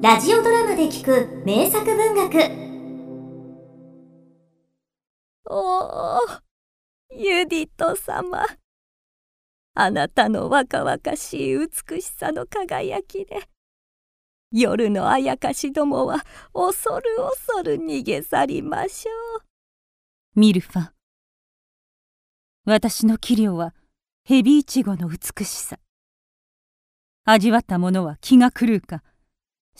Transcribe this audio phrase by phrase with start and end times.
[0.00, 2.38] ラジオドラマで聞く名作文学。
[5.50, 6.20] おお
[7.10, 8.46] ユディト様。
[9.74, 13.48] あなたの若々しい美しさの輝きで
[14.52, 17.04] 夜のあやかしどもは恐る
[17.44, 19.42] 恐る逃げ去りましょう。
[20.38, 20.90] ミルファ
[22.64, 23.74] 私の器量は
[24.22, 25.76] ヘビイチゴの美しさ。
[27.24, 29.02] 味わった者は気が狂うか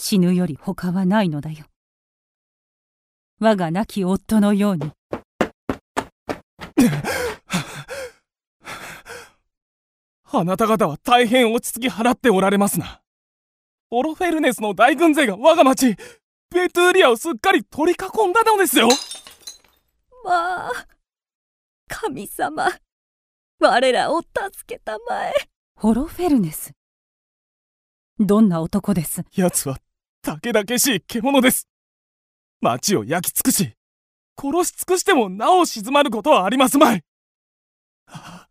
[0.00, 1.64] 死ぬより他はないのだよ。
[3.40, 4.92] 我が亡き夫のように。
[10.30, 13.02] あなた方は大変落ち着き払っておられますな。
[13.90, 15.96] オロフェルネスの大軍勢が我が町、
[16.50, 18.88] ベトゥーリアをすっかり取り囲んだのですよ。
[20.24, 20.70] まあ
[21.88, 22.70] 神様
[23.58, 24.32] 我らを助
[24.64, 25.34] けたまえ。
[25.74, 26.72] ホロフェルネス。
[28.20, 29.24] どんな男です？
[29.34, 29.78] 奴は、
[30.28, 31.66] たけだけしい獣です。
[32.60, 33.74] 町を焼き尽くし、
[34.38, 37.02] 殺し尽くしてもなお静まることはありますまい。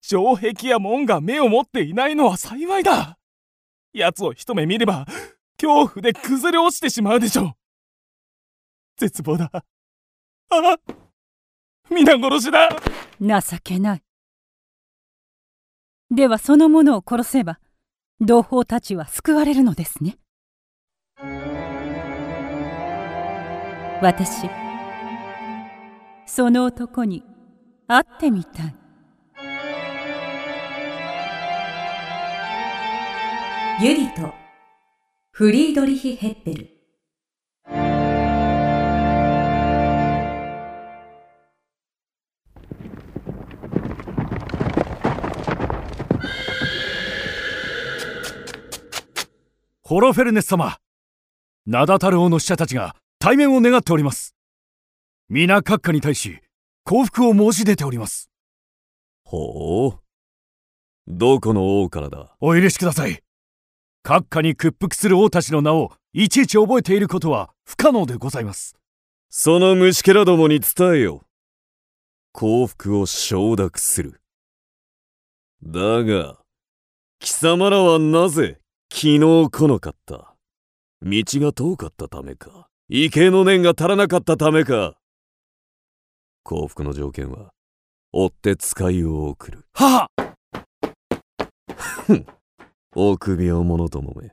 [0.00, 3.18] 城壁や門が目を持っていないのは幸いだ。
[3.92, 5.06] 奴を一目見れば、
[5.60, 7.52] 恐怖で崩れ落ちてしまうでしょう。
[8.96, 9.50] 絶望だ。
[9.52, 9.64] あ
[10.50, 10.78] あ
[11.90, 12.68] 皆殺しだ
[13.20, 14.02] 情けない
[16.10, 17.60] ではその者を殺せば
[18.20, 20.18] 同胞たちは救われるのですね
[24.00, 24.48] 私
[26.24, 27.22] その男に
[27.86, 28.74] 会ってみたい。
[33.82, 34.32] ユリと
[35.30, 36.70] フリードリヒ・ヘッペル。
[49.82, 50.79] ホロフェルネス様。
[51.72, 54.34] 名だたる王の使者たちが対面を願っております
[55.28, 56.40] 皆閣下に対し
[56.84, 58.28] 降伏を申し出ております
[59.22, 60.00] ほう。
[61.06, 62.34] どこの王からだ？
[62.40, 63.22] お許しください
[64.04, 68.74] 閣下に屈服する王たちの名をいちいち覚えていることは不可能でございます
[69.28, 71.22] その虫けらどもに伝えよ。
[72.32, 74.20] 幸福を承諾する。
[75.62, 76.38] だが、
[77.20, 78.58] 貴様らはなぜ
[78.92, 80.29] 昨日来なかった？
[81.02, 84.96] 道が遠かったためか畏敬の念が足らなかったためか
[86.42, 87.52] 幸福の条件は、
[88.12, 89.64] 追って使いを送る。
[89.72, 90.10] はは
[92.94, 94.32] 臆病者どもめ。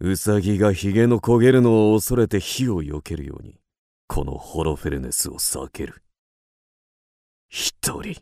[0.00, 3.58] ウサギがヒゲの焦げるのを恐れて火を避けるように、
[4.08, 6.02] このホロフェルネスを避ける。
[7.48, 8.20] 一人。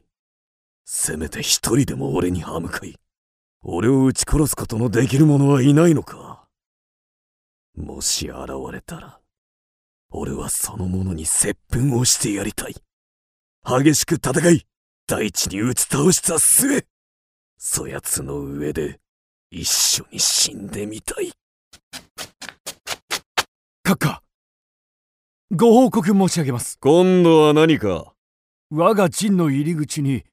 [0.85, 2.95] せめて一人でも俺に歯向かい。
[3.63, 6.44] 俺を撃ち殺すことのできる者はいないのか？
[7.77, 9.21] もし現れたら、
[10.11, 12.75] 俺はその者に接吻をしてやりたい。
[13.67, 14.67] 激しく戦い、
[15.07, 16.87] 大地に打ち倒した末、
[17.59, 19.01] そやつの上で
[19.51, 21.33] 一緒に死んでみたい。
[23.85, 24.23] 閣下
[25.51, 26.79] ご報告申し上げます。
[26.81, 28.15] 今度は何か？
[28.71, 30.25] 我が陣の入り口に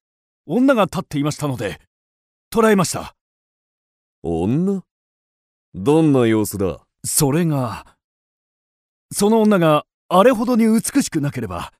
[0.46, 1.80] 女が立っていましたので
[2.50, 3.16] 捕らえました。
[4.24, 4.84] 女？
[5.74, 6.82] どんな様子だ？
[7.04, 7.86] それが
[9.12, 11.74] その女があれほどに美しくなければ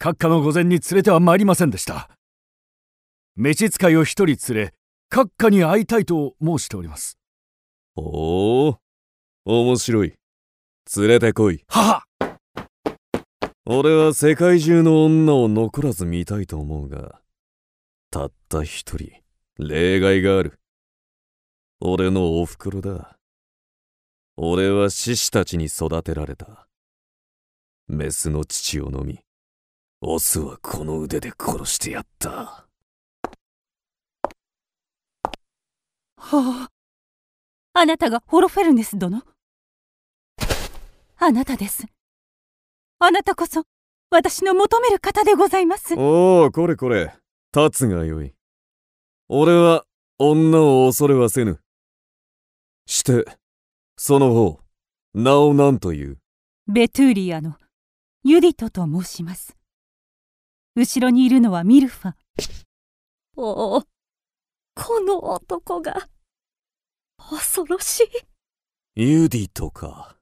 [0.00, 2.10] 閣下の御前に連れては参りませんでした
[3.36, 4.74] 召使いを一人連れ
[5.10, 7.18] 閣下に会いたいと申しております
[7.96, 8.78] おお
[9.44, 10.14] 面白い。
[10.96, 11.64] 連れてこい。
[11.66, 12.38] はは
[13.66, 17.20] 俺は世界中の女を残らず見たいと思うが、
[18.10, 19.10] たった一人、
[19.58, 20.60] 例外がある。
[21.80, 23.16] 俺のお袋だ。
[24.36, 26.66] 俺は獅子たちに育てられた。
[27.86, 29.20] メスの乳を飲み、
[30.00, 32.66] オスはこの腕で殺してやった。
[36.16, 36.68] はあ
[37.74, 39.22] あなたがホロフェルネス殿？
[41.18, 41.84] あなたです
[43.00, 43.64] あなたこそ
[44.10, 47.14] 私の求める方でございますおお、これこれ、
[47.54, 48.34] 立つがよい。
[49.28, 49.84] 俺は
[50.18, 51.60] 女を恐れはせぬ。
[52.86, 53.24] して、
[53.96, 54.60] その方、
[55.14, 56.18] 名を何という？
[56.66, 57.56] ベトゥーリアの
[58.24, 59.56] ユディトと申します
[60.74, 62.12] 後ろにいるのはミルファ
[63.36, 63.82] おお
[64.74, 66.08] この男が
[67.30, 68.04] 恐ろし
[68.96, 70.16] いユディとか。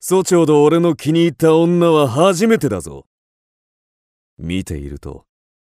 [0.00, 3.06] そちほど俺の気に入った女は初めてだぞ。
[4.38, 5.26] 見ていると、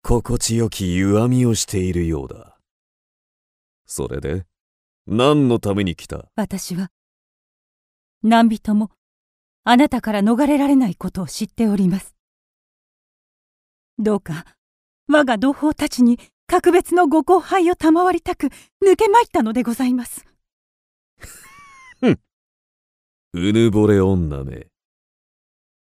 [0.01, 2.57] 心地よき歪みをしているようだ。
[3.85, 4.45] それで、
[5.07, 6.25] 何のために来た？
[6.35, 6.89] 私は
[8.23, 8.91] 何人も
[9.65, 12.15] あなたから逃れられないことを知っております。
[13.99, 14.45] どうか
[15.07, 18.47] 我が同胞たちに格別のご後輩を賜りたく
[18.83, 20.25] 抜け参ったのでございます。
[22.01, 22.17] う
[23.33, 24.67] ぬぼれ女め。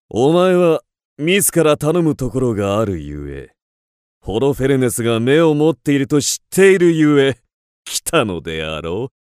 [0.08, 0.82] お前は
[1.18, 3.54] 自ら頼むところがあるゆえ
[4.20, 7.38] ホロフェルネスが目を持っていると知っているゆえ
[7.86, 9.12] 来たのであろ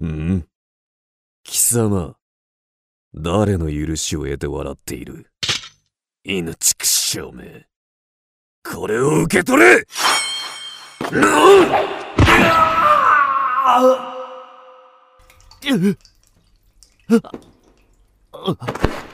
[0.00, 0.02] う？
[0.02, 0.48] うん。
[1.44, 2.16] 貴様
[3.14, 5.30] 誰の許しを得て笑っている？
[6.24, 7.66] 犬畜生め
[8.62, 9.86] これを受け取れ！
[11.10, 11.28] な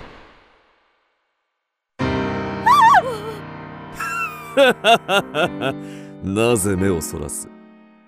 [6.23, 7.49] なぜ目をそらす。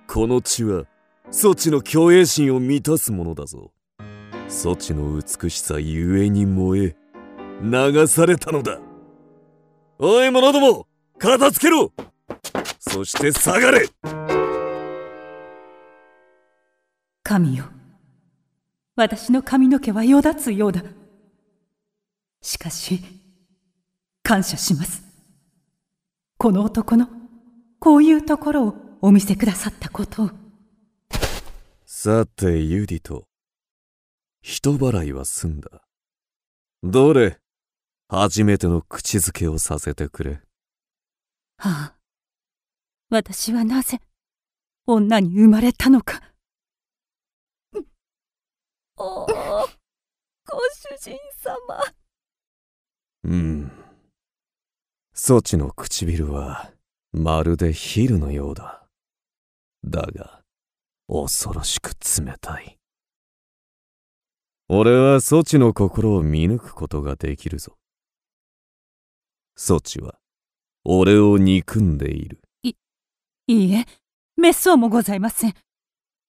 [0.07, 0.85] この血は
[1.31, 3.73] ソチの虚栄心を満たすものだぞ。
[4.49, 6.97] ソチの美しさゆえに燃え
[7.63, 8.79] 流されたのだ。
[9.99, 10.87] おい者ども
[11.19, 11.93] 片付けろ。
[12.79, 13.89] そして下がれ。
[17.23, 17.65] 神よ。
[18.95, 20.83] 私の髪の毛はよだつようだ。
[22.41, 23.01] しかし
[24.23, 25.06] 感謝します。
[26.39, 27.09] この男の
[27.79, 30.31] こういうところをお見せくださったことを。
[31.87, 33.27] さてユディと
[34.43, 35.83] 人払いは済んだ。
[36.83, 37.39] どれ
[38.09, 40.41] 初めての口づけをさせてくれ。
[41.59, 41.95] はあ。
[43.09, 44.01] 私はなぜ
[44.87, 46.21] 女に生まれたのか。
[48.99, 51.53] おお、ご主人様。
[53.25, 53.76] うん
[55.29, 56.71] ソチの唇は
[57.11, 58.85] まるでヒルのようだ。
[59.85, 60.43] だが
[61.09, 61.95] 恐ろしく
[62.25, 62.79] 冷たい。
[64.69, 67.75] 俺はソチの心を見抜くことができるぞ。
[69.57, 70.15] ソチは
[70.85, 72.39] 俺を憎んでいる。
[72.63, 72.77] い
[73.49, 73.85] いえ
[74.37, 75.55] 滅相もございません。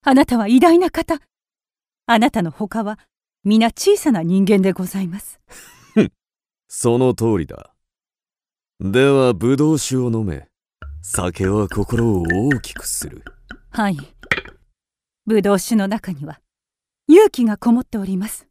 [0.06, 1.20] あなたは偉大な方。
[2.08, 2.98] あなたの他は
[3.44, 5.40] 皆小さな人間でございます。
[6.68, 7.76] その通りだ
[8.80, 10.48] ではブドウ酒を飲め。
[11.02, 13.24] 酒は心を大きくする。
[13.72, 13.98] はい。
[15.26, 16.40] ぶどう酒の中には
[17.08, 18.48] 勇気がこもっております。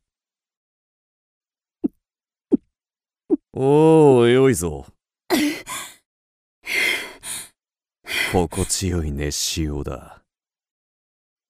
[3.53, 4.87] おお良いぞ。
[8.33, 10.25] 心地よい熱しようだ。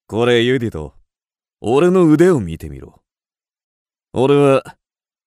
[0.07, 0.93] これユディと
[1.63, 3.01] 俺の腕を見てみろ。
[4.13, 4.77] 俺は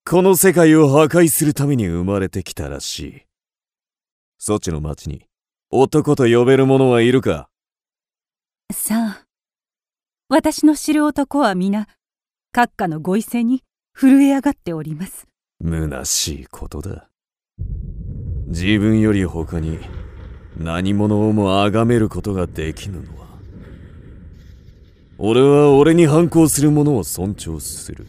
[0.06, 3.29] この世界を破壊するために生まれてきたらしい
[4.42, 5.26] そちの町に。
[5.70, 7.50] 男と呼べる者はいるか？
[8.72, 9.26] さあ
[10.30, 11.90] 私の知る男は皆
[12.56, 13.64] 閣下のご威勢に
[13.94, 15.28] 震え上がっております。
[15.62, 17.10] 虚しいことだ。
[18.48, 19.78] 自分より他に
[20.58, 23.28] 何者をも崇めることができぬのは。
[25.18, 28.08] 俺は俺に反抗する者を尊重する。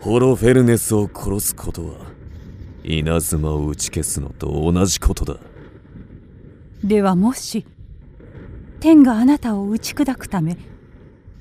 [0.00, 2.15] ホロフェルネスを殺すことは
[2.88, 5.36] 稲妻を打ち消すのと同じことだ。
[6.84, 7.66] ではもし
[8.78, 10.56] 天があなたを打ち砕くため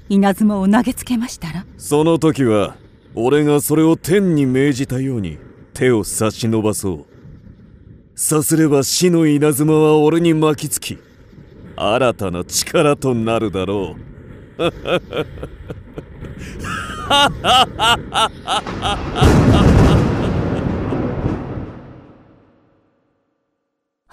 [0.09, 1.65] 稲妻を投げつけましたら？
[1.77, 2.77] その時は
[3.13, 5.37] 俺がそれを天に命じたように
[5.73, 7.05] 手を差し伸ばそう。
[8.15, 10.97] さすれば死の稲妻は俺に巻きつき
[11.75, 13.95] 新たな力となるだろ
[14.57, 14.71] う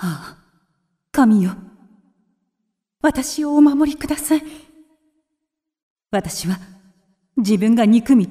[0.02, 0.42] ああ。
[1.12, 1.52] 神よ。
[3.02, 4.42] 私をお守りください。
[6.10, 6.58] 私は
[7.36, 8.28] 自分が憎み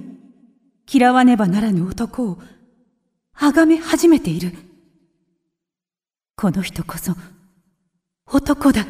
[0.91, 2.37] 嫌わねばならぬ男を
[3.33, 4.53] 崇め始めている。
[6.35, 7.13] この人こそ
[8.31, 8.85] 男だ。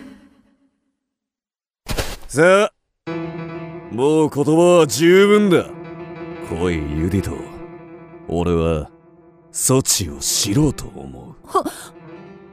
[2.27, 3.11] さあ
[3.91, 5.69] もう言葉は十分だ。
[6.49, 7.31] 来いユディト
[8.27, 8.89] 俺は
[9.51, 11.35] ソチを知ろうと思う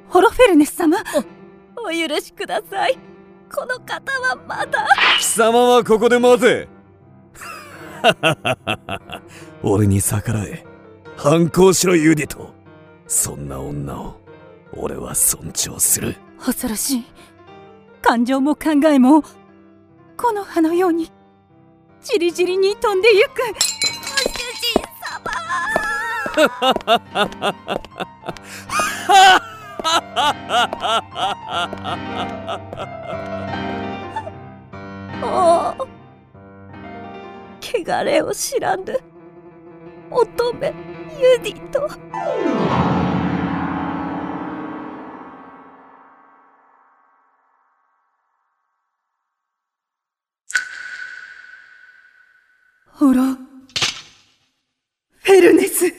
[0.08, 0.98] ホロフェルネス様
[1.76, 2.98] お許しください。
[3.54, 4.86] この方はまだ。
[5.18, 6.68] 貴様はここで待て
[9.62, 10.64] 俺に逆らえ
[11.16, 12.52] 反抗しろユディト
[13.06, 14.20] そんな女を
[14.72, 17.04] 俺は尊重する恐ろしい
[18.02, 19.22] 感情も考えも
[20.16, 21.10] 木の葉のように
[22.02, 23.46] じりじりに飛んでゆくご
[24.28, 24.80] 主人
[29.18, 29.38] 様。
[35.22, 35.86] おお
[37.60, 38.98] 汚れを知らぬ。
[40.10, 40.72] 乙女
[41.20, 41.88] ユディと
[52.86, 55.92] ホロフェルネス。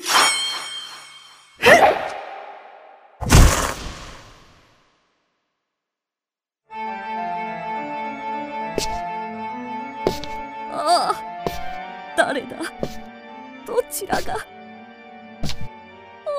[13.99, 14.37] どちらが
[16.25, 16.29] お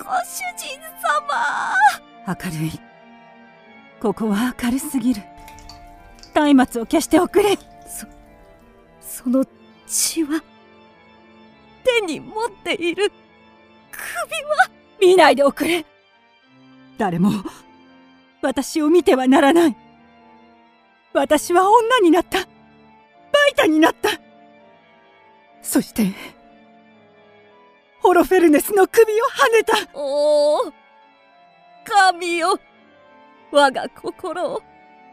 [0.00, 1.74] おご主人様。
[2.28, 2.80] 明るい。
[4.00, 5.22] ここは明るすぎる。
[6.34, 7.58] 松明を消しておくれ。
[9.00, 9.44] その
[9.88, 10.40] 血は
[11.84, 13.10] 手に持っている
[13.90, 14.04] 首
[14.44, 14.70] は
[15.00, 15.84] 見ないでおくれ。
[16.96, 17.32] 誰も
[18.40, 19.76] 私を見てはならない。
[21.12, 22.38] 私は女になった。
[22.38, 22.46] バ
[23.50, 24.10] イタになった
[25.62, 26.12] そして
[28.00, 29.74] ホロフェルネスの首をはねた。
[29.94, 30.72] おお
[31.84, 32.58] 神よ。
[33.52, 34.62] 我が心を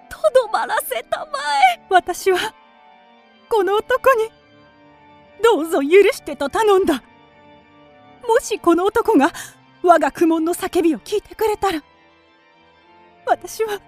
[0.10, 1.38] とどまらせたま
[1.76, 1.82] え。
[1.90, 2.40] 私は
[3.48, 4.30] この男に
[5.44, 7.04] どうぞ許してと頼んだ。
[8.28, 9.32] もしこの男が
[9.84, 11.82] 我が苦悶の叫びを聞いてくれたら
[13.26, 13.80] 私は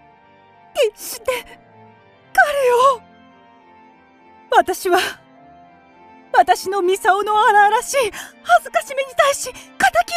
[0.94, 1.32] 決して
[2.34, 3.02] 彼を。
[4.56, 5.00] 私は
[6.34, 7.98] 私のミサオの荒々しい
[8.44, 9.60] 恥ずかしめに対し敵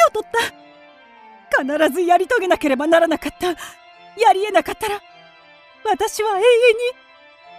[0.08, 0.38] を取った。
[1.62, 3.48] 必ずやり遂げなければならなかった。
[3.48, 3.56] や
[4.32, 5.00] りえなかったら
[5.84, 6.44] 私は永遠に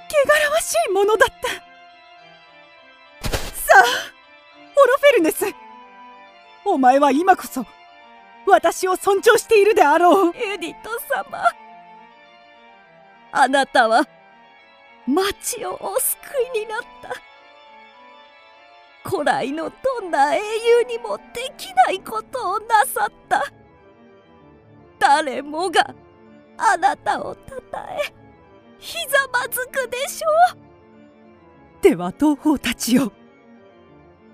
[0.10, 1.50] 汚らわしいものだった。
[3.30, 3.84] さあ
[4.78, 5.46] オロフェルネス。
[6.66, 7.66] お前は今こそ
[8.48, 10.34] 私を尊重しているであろう。
[10.36, 11.44] エディット様。
[13.32, 14.08] あなたは
[15.06, 16.18] 町をお救
[16.56, 17.25] いになった。
[19.08, 19.72] 古来の
[20.02, 20.44] どんな英雄
[20.90, 23.46] にもできないことをなさった。
[24.98, 25.94] 誰もが
[26.58, 28.14] あなたをたたえ
[28.80, 31.84] ひざまずくでしょう。
[31.84, 33.12] では同胞たちよ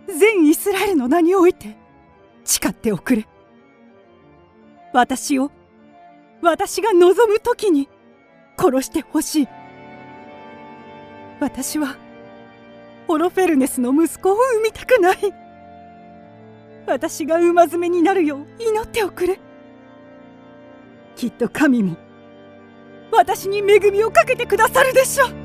[0.08, 1.76] 全イスラエルの名において
[2.46, 3.28] 誓っておくれ。
[4.94, 5.52] 私を
[6.42, 7.90] 私が望む時に
[8.58, 9.48] 殺してほしい。
[11.40, 11.98] 私は
[13.12, 15.18] オロフェルネスの息子を産みたくない。
[16.88, 19.40] 私が馬詰めになるよう祈っておくれ。
[21.16, 21.98] きっと神も
[23.12, 25.41] 私に恵みをかけてくださるでしょう。